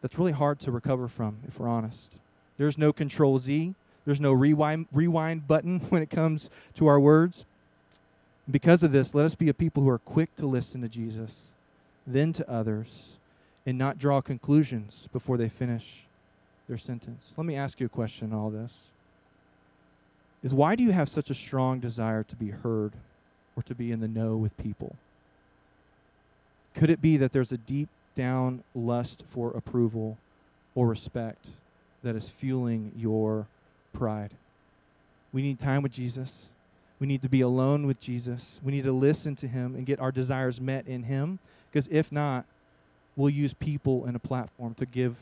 [0.00, 2.18] That's really hard to recover from, if we're honest.
[2.56, 7.44] There's no control Z, there's no rewind, rewind button when it comes to our words.
[8.50, 11.48] Because of this, let us be a people who are quick to listen to Jesus,
[12.06, 13.18] then to others,
[13.66, 16.07] and not draw conclusions before they finish
[16.68, 17.32] their sentence.
[17.36, 18.74] Let me ask you a question on all this.
[20.42, 22.92] Is why do you have such a strong desire to be heard
[23.56, 24.96] or to be in the know with people?
[26.74, 30.18] Could it be that there's a deep down lust for approval
[30.74, 31.46] or respect
[32.04, 33.46] that is fueling your
[33.92, 34.34] pride?
[35.32, 36.46] We need time with Jesus.
[37.00, 38.60] We need to be alone with Jesus.
[38.62, 41.40] We need to listen to him and get our desires met in him.
[41.70, 42.44] Because if not,
[43.16, 45.16] we'll use people and a platform to give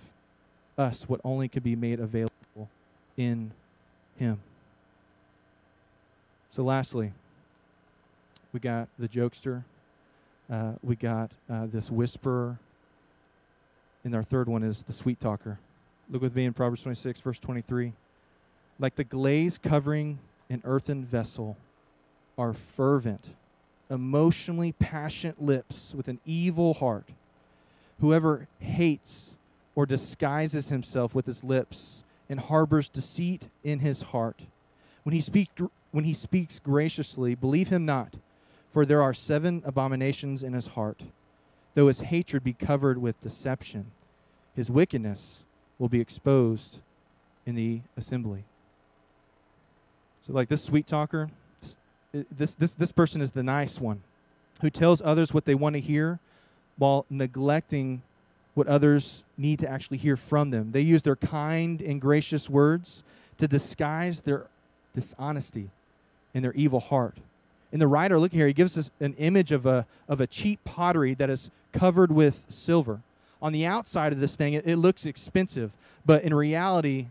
[0.78, 2.68] us what only could be made available
[3.16, 3.52] in
[4.18, 4.40] him.
[6.50, 7.12] So, lastly,
[8.52, 9.64] we got the jokester
[10.50, 12.58] uh, we got uh, this whisperer.
[14.04, 15.58] And our third one is the sweet talker.
[16.08, 17.92] Look with me in Proverbs 26, verse 23.
[18.78, 21.56] Like the glaze covering an earthen vessel
[22.38, 23.30] are fervent,
[23.90, 27.08] emotionally passionate lips with an evil heart.
[28.00, 29.30] Whoever hates
[29.76, 34.46] or disguises himself with his lips and harbors deceit in his heart.
[35.04, 35.50] When he, speak,
[35.92, 38.16] when he speaks graciously, believe him not
[38.76, 41.06] for there are seven abominations in his heart.
[41.72, 43.86] Though his hatred be covered with deception,
[44.54, 45.44] his wickedness
[45.78, 46.80] will be exposed
[47.46, 48.44] in the assembly.
[50.26, 51.30] So, like this sweet talker,
[52.12, 54.02] this, this, this person is the nice one
[54.60, 56.18] who tells others what they want to hear
[56.76, 58.02] while neglecting
[58.56, 60.72] what others need to actually hear from them.
[60.72, 63.02] They use their kind and gracious words
[63.36, 64.46] to disguise their
[64.94, 65.68] dishonesty
[66.34, 67.18] and their evil heart.
[67.70, 70.64] In the writer, look here, he gives us an image of a, of a cheap
[70.64, 73.00] pottery that is covered with silver.
[73.42, 75.72] On the outside of this thing, it, it looks expensive,
[76.06, 77.08] but in reality,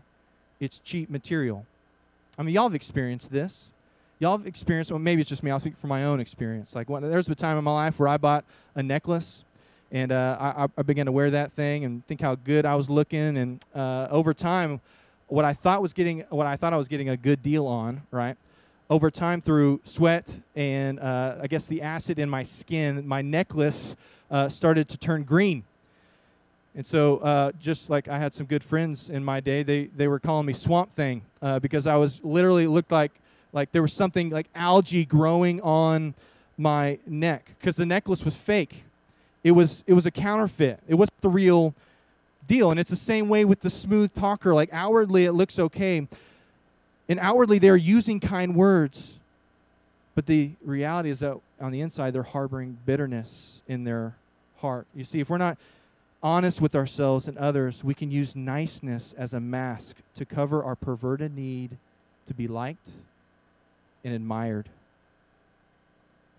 [0.58, 1.64] it's cheap material.
[2.36, 3.70] I mean, y'all have experienced this.
[4.18, 5.52] Y'all have experienced, well, maybe it's just me.
[5.52, 6.74] I'll speak from my own experience.
[6.74, 9.44] Like, there's a time in my life where I bought a necklace,
[9.92, 12.90] and uh, I, I, began to wear that thing and think how good I was
[12.90, 13.36] looking.
[13.36, 14.80] And uh, over time,
[15.28, 18.02] what I thought was getting, what I thought I was getting a good deal on,
[18.10, 18.36] right?
[18.90, 23.96] Over time, through sweat and uh, I guess the acid in my skin, my necklace
[24.30, 25.64] uh, started to turn green.
[26.74, 30.08] And so, uh, just like I had some good friends in my day, they, they
[30.08, 33.12] were calling me Swamp Thing uh, because I was literally looked like
[33.56, 36.14] like there was something like algae growing on
[36.58, 38.84] my neck because the necklace was fake.
[39.46, 40.80] It was it was a counterfeit.
[40.88, 41.72] It wasn't the real
[42.48, 42.72] deal.
[42.72, 44.52] And it's the same way with the smooth talker.
[44.52, 46.08] Like outwardly it looks okay.
[47.08, 49.20] And outwardly they're using kind words.
[50.16, 54.16] But the reality is that on the inside they're harboring bitterness in their
[54.56, 54.88] heart.
[54.96, 55.58] You see, if we're not
[56.24, 60.74] honest with ourselves and others, we can use niceness as a mask to cover our
[60.74, 61.76] perverted need
[62.26, 62.90] to be liked
[64.02, 64.68] and admired.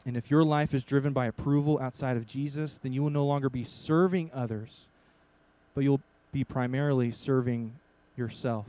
[0.08, 3.26] And if your life is driven by approval outside of Jesus, then you will no
[3.26, 4.86] longer be serving others,
[5.76, 6.00] but you'll
[6.32, 7.74] be primarily serving
[8.16, 8.66] yourself.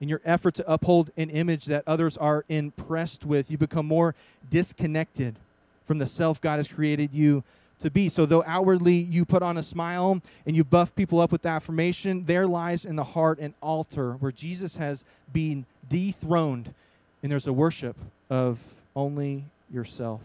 [0.00, 4.16] In your effort to uphold an image that others are impressed with, you become more
[4.50, 5.36] disconnected
[5.86, 7.44] from the self God has created you
[7.78, 8.08] to be.
[8.08, 12.24] So, though outwardly you put on a smile and you buff people up with affirmation,
[12.24, 16.74] there lies in the heart an altar where Jesus has been dethroned,
[17.22, 17.96] and there's a worship
[18.28, 18.58] of
[18.96, 20.20] only yourself.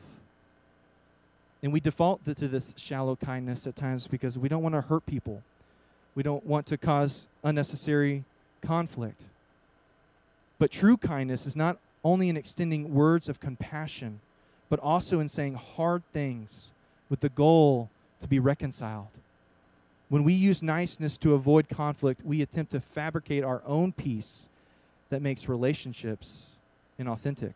[1.62, 5.06] And we default to this shallow kindness at times because we don't want to hurt
[5.06, 5.44] people.
[6.16, 8.24] We don't want to cause unnecessary
[8.62, 9.24] conflict.
[10.58, 14.20] But true kindness is not only in extending words of compassion,
[14.70, 16.72] but also in saying hard things
[17.10, 17.90] with the goal
[18.22, 19.08] to be reconciled.
[20.10, 24.48] When we use niceness to avoid conflict, we attempt to fabricate our own peace
[25.10, 26.48] that makes relationships
[27.00, 27.54] inauthentic.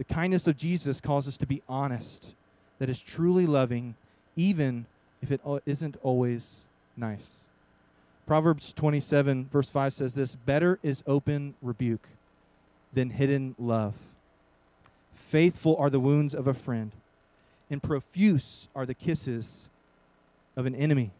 [0.00, 2.32] The kindness of Jesus calls us to be honest,
[2.78, 3.96] that is truly loving,
[4.34, 4.86] even
[5.20, 6.64] if it isn't always
[6.96, 7.40] nice.
[8.26, 12.08] Proverbs 27, verse 5 says this Better is open rebuke
[12.94, 13.94] than hidden love.
[15.14, 16.92] Faithful are the wounds of a friend
[17.68, 19.68] and profuse are the kisses
[20.56, 21.10] of an enemy.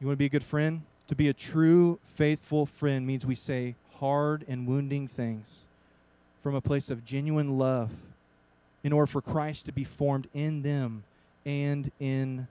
[0.00, 0.80] You want to be a good friend?
[1.08, 5.66] To be a true, faithful friend means we say hard and wounding things
[6.44, 7.90] from a place of genuine love
[8.84, 11.02] in order for Christ to be formed in them
[11.44, 12.46] and in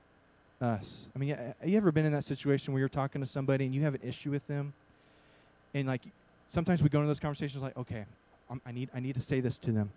[0.60, 1.08] us.
[1.16, 3.74] I mean, have you ever been in that situation where you're talking to somebody and
[3.74, 4.74] you have an issue with them?
[5.74, 6.02] And like
[6.50, 8.04] sometimes we go into those conversations like, okay,
[8.50, 9.92] I'm, I need I need to say this to them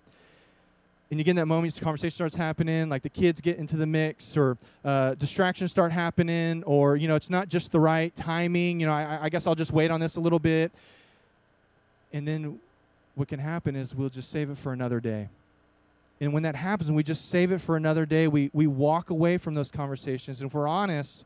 [1.11, 3.77] and you get in that moment, the conversation starts happening, like the kids get into
[3.77, 8.15] the mix, or uh, distractions start happening, or you know, it's not just the right
[8.15, 8.81] timing.
[8.81, 10.73] You know, I, I guess I'll just wait on this a little bit,
[12.13, 12.59] and then
[13.16, 15.29] what can happen is we'll just save it for another day.
[16.20, 19.37] And when that happens, we just save it for another day, we we walk away
[19.37, 21.24] from those conversations, and if we're honest,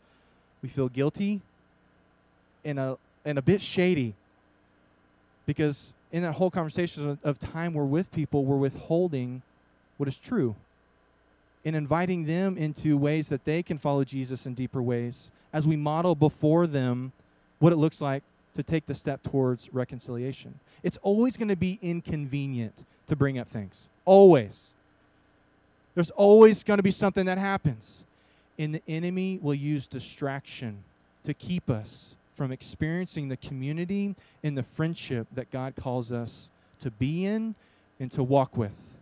[0.62, 1.42] we feel guilty
[2.64, 4.14] and a and a bit shady
[5.46, 9.42] because in that whole conversation of, of time we're with people, we're withholding
[9.96, 10.57] what is true
[11.64, 15.76] and inviting them into ways that they can follow Jesus in deeper ways as we
[15.76, 17.12] model before them
[17.59, 18.22] what it looks like
[18.55, 20.59] to take the step towards reconciliation.
[20.83, 23.89] It's always going to be inconvenient to bring up things.
[24.05, 24.69] Always.
[25.95, 27.99] There's always going to be something that happens.
[28.59, 30.85] And the enemy will use distraction
[31.25, 36.49] to keep us from experiencing the community and the friendship that God calls us
[36.81, 37.55] to be in
[37.99, 38.97] and to walk with.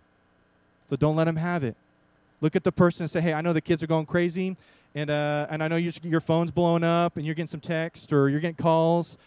[0.89, 1.77] So don't let them have it.
[2.41, 4.57] Look at the person and say, hey, I know the kids are going crazy,
[4.95, 8.13] and, uh, and I know you your phone's blowing up, and you're getting some text
[8.13, 9.19] or you're getting calls.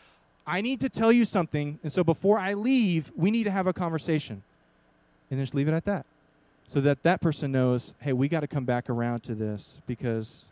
[0.46, 3.68] I need to tell you something, and so before I leave, we need to have
[3.68, 4.44] a conversation.
[5.30, 6.06] And just leave it at that.
[6.68, 10.46] So that that person knows, hey, we got to come back around to this because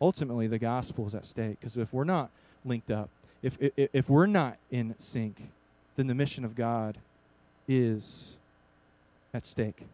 [0.00, 1.58] ultimately the gospel is at stake.
[1.60, 2.30] Because if we're not
[2.64, 3.08] linked up,
[3.42, 5.50] if, if, if we're not in sync,
[5.96, 6.98] then the mission of God
[7.66, 8.36] is
[9.32, 9.86] at stake.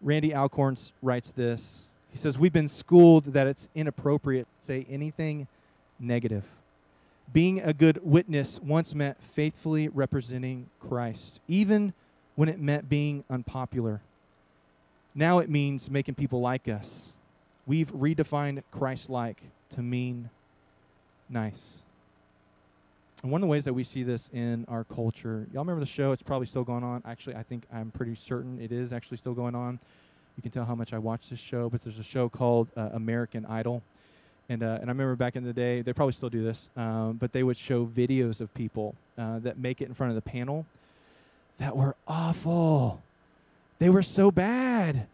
[0.00, 1.82] Randy Alcorn writes this.
[2.10, 5.46] He says, We've been schooled that it's inappropriate to say anything
[5.98, 6.44] negative.
[7.32, 11.94] Being a good witness once meant faithfully representing Christ, even
[12.34, 14.00] when it meant being unpopular.
[15.14, 17.12] Now it means making people like us.
[17.66, 20.30] We've redefined Christ like to mean
[21.28, 21.82] nice.
[23.22, 25.86] And one of the ways that we see this in our culture, y'all remember the
[25.86, 26.12] show?
[26.12, 27.02] It's probably still going on.
[27.06, 29.78] Actually, I think I'm pretty certain it is actually still going on.
[30.36, 32.90] You can tell how much I watch this show, but there's a show called uh,
[32.94, 33.82] American Idol.
[34.48, 37.14] And, uh, and I remember back in the day, they probably still do this, um,
[37.14, 40.30] but they would show videos of people uh, that make it in front of the
[40.30, 40.66] panel
[41.58, 43.02] that were awful.
[43.78, 45.06] They were so bad.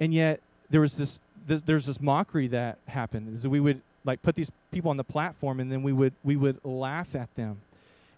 [0.00, 3.32] And yet there was this, this there's this mockery that happened.
[3.32, 6.12] Is that we would like put these people on the platform and then we would
[6.22, 7.60] we would laugh at them.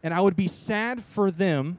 [0.02, 1.78] And I would be sad for them,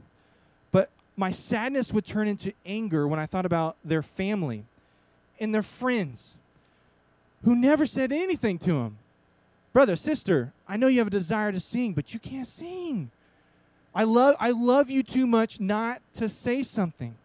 [0.71, 4.63] but my sadness would turn into anger when I thought about their family
[5.39, 6.37] and their friends
[7.43, 8.97] who never said anything to him.
[9.73, 13.11] Brother, sister, I know you have a desire to sing, but you can't sing.
[13.93, 17.15] I love I love you too much not to say something.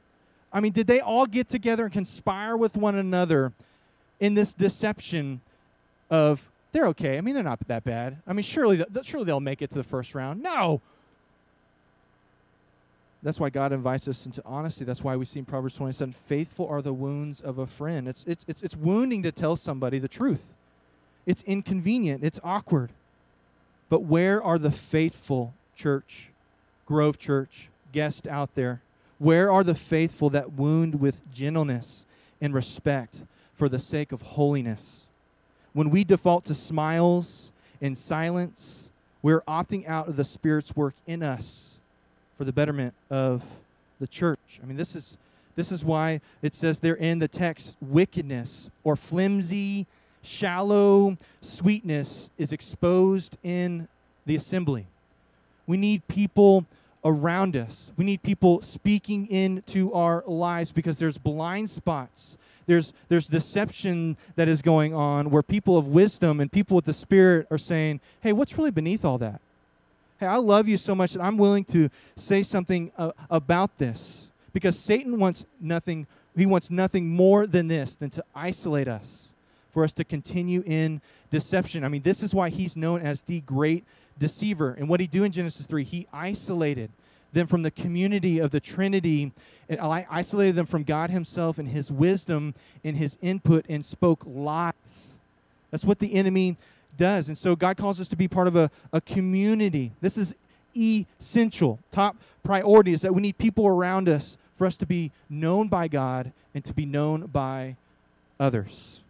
[0.53, 3.53] I mean, did they all get together and conspire with one another
[4.21, 5.41] in this deception
[6.11, 7.19] of they're okay?
[7.19, 8.19] I mean, they're not that bad.
[8.27, 10.43] I mean, surely surely they'll make it to the first round.
[10.43, 10.81] No.
[13.23, 14.85] That's why God invites us into honesty.
[14.85, 18.07] That's why we see in Proverbs 27, faithful are the wounds of a friend.
[18.07, 20.53] It's, it's, it's, it's wounding to tell somebody the truth.
[21.25, 22.23] It's inconvenient.
[22.23, 22.91] It's awkward.
[23.89, 26.31] But where are the faithful church,
[26.85, 28.83] Grove Church, guest out there?
[29.19, 32.05] Where are the faithful that wound with gentleness
[32.41, 33.23] and respect
[33.55, 35.07] for the sake of holiness?
[35.73, 37.51] When we default to smiles
[37.81, 38.89] and silence,
[39.23, 41.76] we're opting out of the Spirit's work in us
[42.37, 43.43] for the betterment of
[44.01, 44.61] the church.
[44.63, 45.17] I mean, this is
[45.55, 49.87] this is why it says there in the text wickedness or flimsy,
[50.23, 53.89] shallow sweetness is exposed in
[54.27, 54.87] the assembly.
[55.67, 56.67] We need people
[57.05, 57.93] around us.
[57.97, 62.37] We need people speaking into our lives because there's blind spots.
[62.67, 66.93] There's, there's deception that is going on where people of wisdom and people with the
[66.93, 69.41] Spirit are saying, hey, what's really beneath all that?
[70.19, 74.29] Hey, I love you so much that I'm willing to say something uh, about this
[74.55, 79.29] because Satan wants nothing, he wants nothing more than this, than to isolate us,
[79.73, 81.85] for us to continue in deception.
[81.85, 83.85] I mean, this is why he's known as the great
[84.19, 84.71] deceiver.
[84.73, 86.91] And what he do in Genesis 3, he isolated
[87.35, 89.33] them from the community of the Trinity
[89.69, 95.19] and isolated them from God himself and his wisdom and his input and spoke lies.
[95.71, 96.57] That's what the enemy
[96.97, 97.29] does.
[97.29, 99.93] And so God calls us to be part of a, a community.
[100.01, 100.35] This is
[100.77, 101.79] essential.
[101.91, 105.89] Top priority is that we need people around us for us to be known by
[105.89, 107.77] God and to be known by
[108.41, 109.01] others.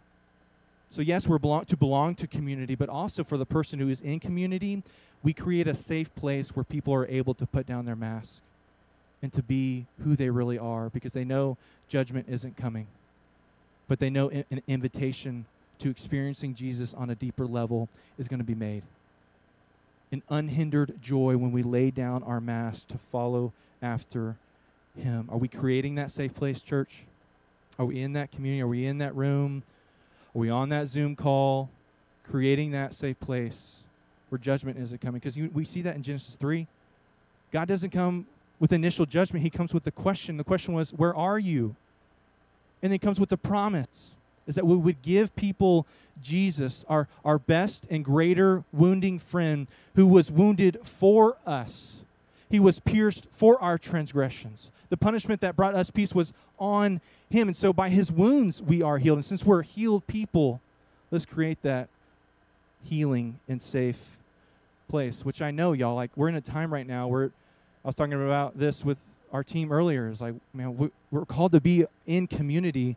[0.89, 4.01] So, yes, we're belong, to belong to community, but also for the person who is
[4.01, 4.83] in community,
[5.23, 8.41] we create a safe place where people are able to put down their mask
[9.21, 12.87] and to be who they really are because they know judgment isn't coming.
[13.87, 15.45] But they know an invitation
[15.79, 18.83] to experiencing Jesus on a deeper level is going to be made.
[20.11, 24.37] An unhindered joy when we lay down our mask to follow after
[24.97, 25.27] Him.
[25.31, 27.05] Are we creating that safe place, church?
[27.77, 28.61] Are we in that community?
[28.61, 29.63] Are we in that room?
[30.35, 31.69] Are we on that Zoom call?
[32.29, 33.83] Creating that safe place
[34.29, 35.19] where judgment isn't coming?
[35.19, 36.67] Because we see that in Genesis 3.
[37.51, 38.27] God doesn't come
[38.59, 40.37] with initial judgment, He comes with the question.
[40.37, 41.75] The question was, Where are you?
[42.81, 44.11] And then comes with the promise
[44.47, 45.85] is that we would give people
[46.21, 51.97] Jesus, our, our best and greater wounding friend, who was wounded for us.
[52.49, 54.71] He was pierced for our transgressions.
[54.89, 57.49] The punishment that brought us peace was on him.
[57.49, 59.17] And so by his wounds we are healed.
[59.17, 60.61] And since we're healed people,
[61.11, 61.89] let's create that
[62.83, 64.17] healing and safe
[64.87, 67.31] place, which I know, y'all, like we're in a time right now where
[67.83, 68.97] I was talking about this with
[69.33, 70.07] our team earlier.
[70.07, 72.95] It's like, man, we're called to be in community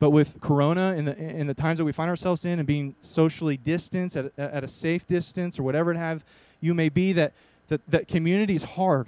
[0.00, 2.96] but with Corona and the, in the times that we find ourselves in and being
[3.02, 6.24] socially distanced at, at a safe distance or whatever it have
[6.60, 7.32] you may be, that,
[7.68, 9.06] that, that community is hard.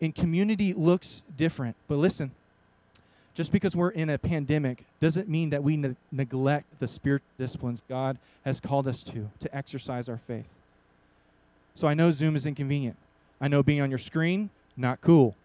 [0.00, 1.76] And community looks different.
[1.88, 2.30] But listen,
[3.34, 7.82] just because we're in a pandemic doesn't mean that we ne- neglect the spiritual disciplines
[7.88, 10.46] God has called us to, to exercise our faith.
[11.74, 12.96] So I know Zoom is inconvenient.
[13.40, 15.36] I know being on your screen, not cool.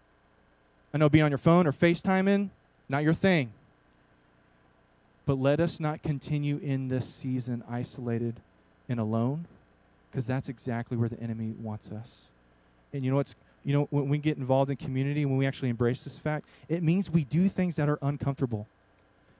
[0.92, 2.50] I know being on your phone or FaceTiming,
[2.88, 3.52] not your thing.
[5.26, 8.40] But let us not continue in this season isolated
[8.88, 9.46] and alone,
[10.10, 12.24] because that's exactly where the enemy wants us.
[12.92, 15.70] And you know what's you know when we get involved in community, when we actually
[15.70, 18.66] embrace this fact, it means we do things that are uncomfortable.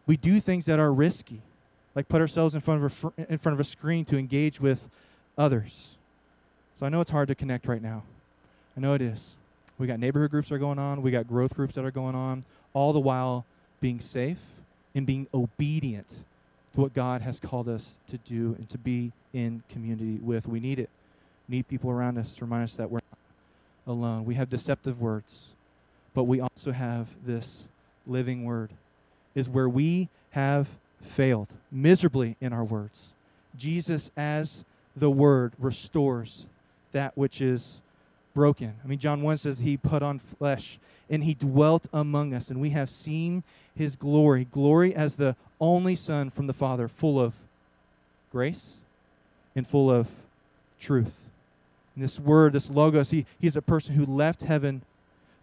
[0.06, 1.42] We do things that are risky,
[1.94, 4.60] like put ourselves in front of a fr- in front of a screen to engage
[4.60, 4.88] with
[5.36, 5.96] others.
[6.80, 8.02] So I know it's hard to connect right now.
[8.76, 9.36] I know it is.
[9.78, 12.14] We got neighborhood groups that are going on, we got growth groups that are going
[12.14, 13.44] on, all the while
[13.80, 14.38] being safe
[14.94, 16.24] and being obedient
[16.74, 20.46] to what God has called us to do and to be in community with.
[20.46, 20.90] We need it.
[21.48, 24.24] We need people around us to remind us that we're not alone.
[24.24, 25.48] We have deceptive words,
[26.14, 27.66] but we also have this
[28.06, 28.70] living word,
[29.34, 30.68] is where we have
[31.02, 33.12] failed miserably in our words.
[33.56, 34.64] Jesus, as
[34.96, 36.46] the word, restores
[36.92, 37.80] that which is
[38.34, 38.74] broken.
[38.82, 40.78] I mean, John 1 says he put on flesh
[41.14, 43.44] and he dwelt among us, and we have seen
[43.76, 47.34] his glory glory as the only Son from the Father, full of
[48.32, 48.74] grace
[49.54, 50.08] and full of
[50.80, 51.20] truth.
[51.94, 54.82] And this word, this logos, he, he's a person who left heaven,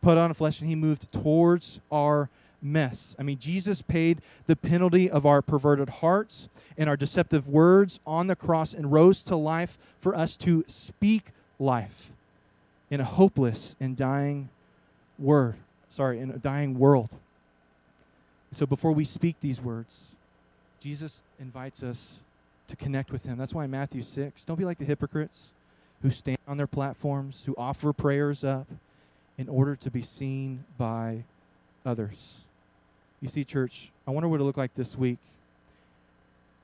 [0.02, 2.30] put on flesh, and he moved towards our
[2.62, 3.16] mess.
[3.18, 8.28] I mean, Jesus paid the penalty of our perverted hearts and our deceptive words on
[8.28, 11.28] the cross and rose to life for us to speak
[11.60, 12.12] life
[12.90, 14.50] in a hopeless and dying
[15.22, 15.56] word.
[15.90, 17.10] Sorry, in a dying world.
[18.54, 20.08] So before we speak these words,
[20.82, 22.18] Jesus invites us
[22.68, 23.38] to connect with him.
[23.38, 25.50] That's why in Matthew 6, don't be like the hypocrites
[26.02, 28.68] who stand on their platforms, who offer prayers up
[29.38, 31.24] in order to be seen by
[31.86, 32.40] others.
[33.22, 35.20] You see, church, I wonder what it look like this week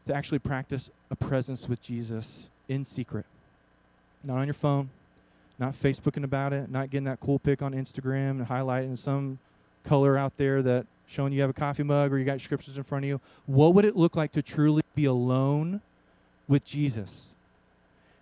[0.05, 3.25] to actually practice a presence with Jesus in secret.
[4.23, 4.89] Not on your phone,
[5.59, 9.39] not Facebooking about it, not getting that cool pic on Instagram and highlighting some
[9.83, 12.83] color out there that showing you have a coffee mug or you got scriptures in
[12.83, 13.21] front of you.
[13.45, 15.81] What would it look like to truly be alone
[16.47, 17.27] with Jesus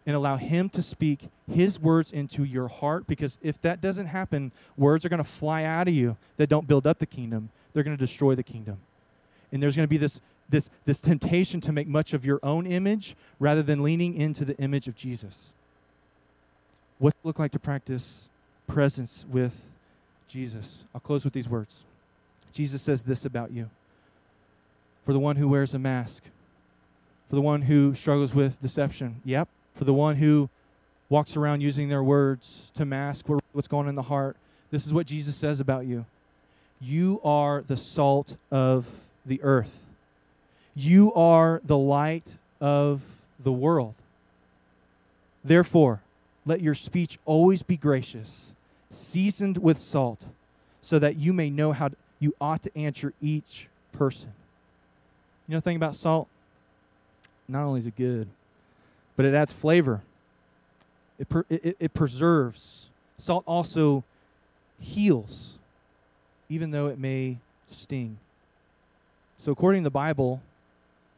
[0.06, 3.08] and allow Him to speak His words into your heart?
[3.08, 6.68] Because if that doesn't happen, words are going to fly out of you that don't
[6.68, 8.78] build up the kingdom they're going to destroy the kingdom.
[9.52, 12.66] And there's going to be this, this, this temptation to make much of your own
[12.66, 15.52] image rather than leaning into the image of Jesus.
[16.98, 18.24] What it look like to practice
[18.68, 19.68] presence with
[20.28, 20.84] Jesus?
[20.94, 21.84] I'll close with these words.
[22.54, 23.70] Jesus says this about you.
[25.06, 26.24] For the one who wears a mask,
[27.30, 29.48] for the one who struggles with deception, yep.
[29.74, 30.50] For the one who
[31.10, 34.38] walks around using their words to mask what's going on in the heart,
[34.72, 36.06] this is what Jesus says about you.
[36.80, 38.86] You are the salt of
[39.26, 39.84] the earth.
[40.76, 43.02] You are the light of
[43.40, 43.96] the world.
[45.44, 46.02] Therefore,
[46.46, 48.52] let your speech always be gracious,
[48.92, 50.24] seasoned with salt,
[50.82, 51.90] so that you may know how
[52.20, 54.32] you ought to answer each person.
[55.48, 56.28] You know the thing about salt?
[57.48, 58.28] Not only is it good,
[59.16, 60.02] but it adds flavor.
[61.20, 62.90] It, per, it, it preserves.
[63.18, 64.04] Salt also
[64.80, 65.56] heals
[66.50, 67.38] even though it may
[67.68, 68.18] sting.
[69.38, 70.42] So, according to the Bible,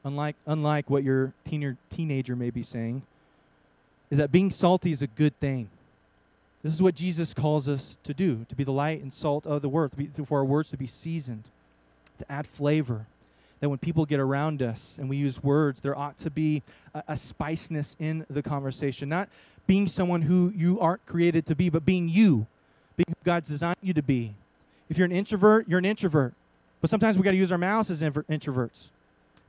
[0.04, 3.04] unlike, unlike what your teener, teenager may be saying,
[4.10, 5.70] is that being salty is a good thing.
[6.64, 9.62] This is what Jesus calls us to do to be the light and salt of
[9.62, 9.92] the world,
[10.26, 11.44] for our words to be seasoned,
[12.20, 13.06] to add flavor.
[13.60, 16.62] That when people get around us and we use words, there ought to be
[16.94, 19.10] a, a spiciness in the conversation.
[19.10, 19.30] Not
[19.66, 22.46] being someone who you aren't created to be, but being you,
[22.96, 24.36] being who God's designed you to be.
[24.90, 26.34] If you're an introvert, you're an introvert.
[26.82, 28.90] But sometimes we got to use our mouths as introverts.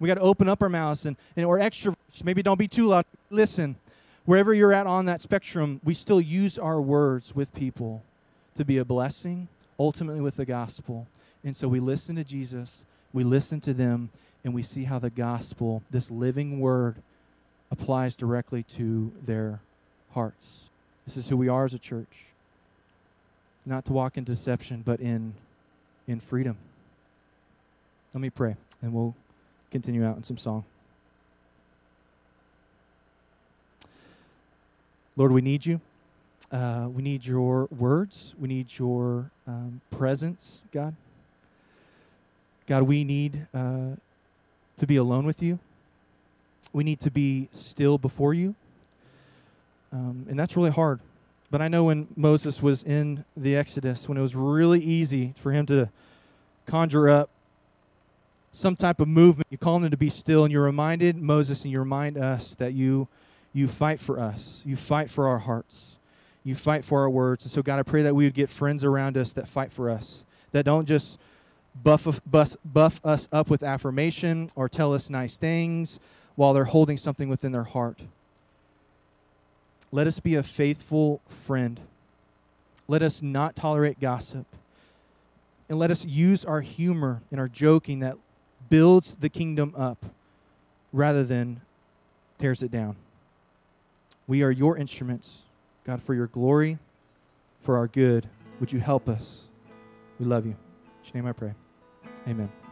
[0.01, 2.25] We got to open up our mouths and, and or extroverts.
[2.25, 3.05] Maybe don't be too loud.
[3.31, 3.77] Listen.
[4.29, 8.05] Wherever you're at on that spectrum, we still use our words with people
[8.57, 9.49] to be a blessing,
[9.79, 11.07] ultimately with the gospel.
[11.43, 14.11] And so we listen to Jesus, we listen to them,
[14.45, 16.97] and we see how the gospel, this living word,
[17.71, 19.61] applies directly to their
[20.11, 20.69] hearts.
[21.07, 22.27] This is who we are as a church
[23.65, 25.33] not to walk in deception, but in,
[26.07, 26.59] in freedom.
[28.13, 29.15] Let me pray, and we'll
[29.71, 30.67] continue out in some song.
[35.19, 35.81] Lord, we need you.
[36.53, 38.37] Uh, we need your words.
[38.39, 40.95] We need your um, presence, God.
[42.69, 43.97] God, we need uh,
[44.77, 45.59] to be alone with you.
[46.73, 48.55] We need to be still before you.
[49.93, 51.01] Um, and that's really hard.
[51.51, 55.51] But I know when Moses was in the Exodus, when it was really easy for
[55.51, 55.89] him to
[56.65, 57.29] conjure up
[58.53, 61.73] some type of movement, you call him to be still, and you reminded Moses and
[61.73, 63.09] you remind us that you
[63.59, 64.63] you fight for us.
[64.65, 65.97] You fight for our hearts.
[66.45, 67.45] You fight for our words.
[67.45, 69.91] And so, God, I pray that we would get friends around us that fight for
[69.91, 71.19] us, that don't just
[71.83, 75.99] buff, buff, buff us up with affirmation or tell us nice things
[76.37, 78.03] while they're holding something within their heart.
[79.91, 81.81] Let us be a faithful friend.
[82.87, 84.47] Let us not tolerate gossip.
[85.69, 88.19] And let us use our humor and our joking that
[88.71, 90.07] builds the kingdom up
[90.93, 91.61] rather than
[92.39, 92.95] tears it down.
[94.29, 95.43] We are your instruments.
[95.85, 96.79] God, for your glory,
[97.63, 98.29] for our good,
[98.61, 99.45] would you help us?
[100.21, 100.53] We love you.
[100.53, 101.55] In your name I pray.
[102.29, 102.68] Amen.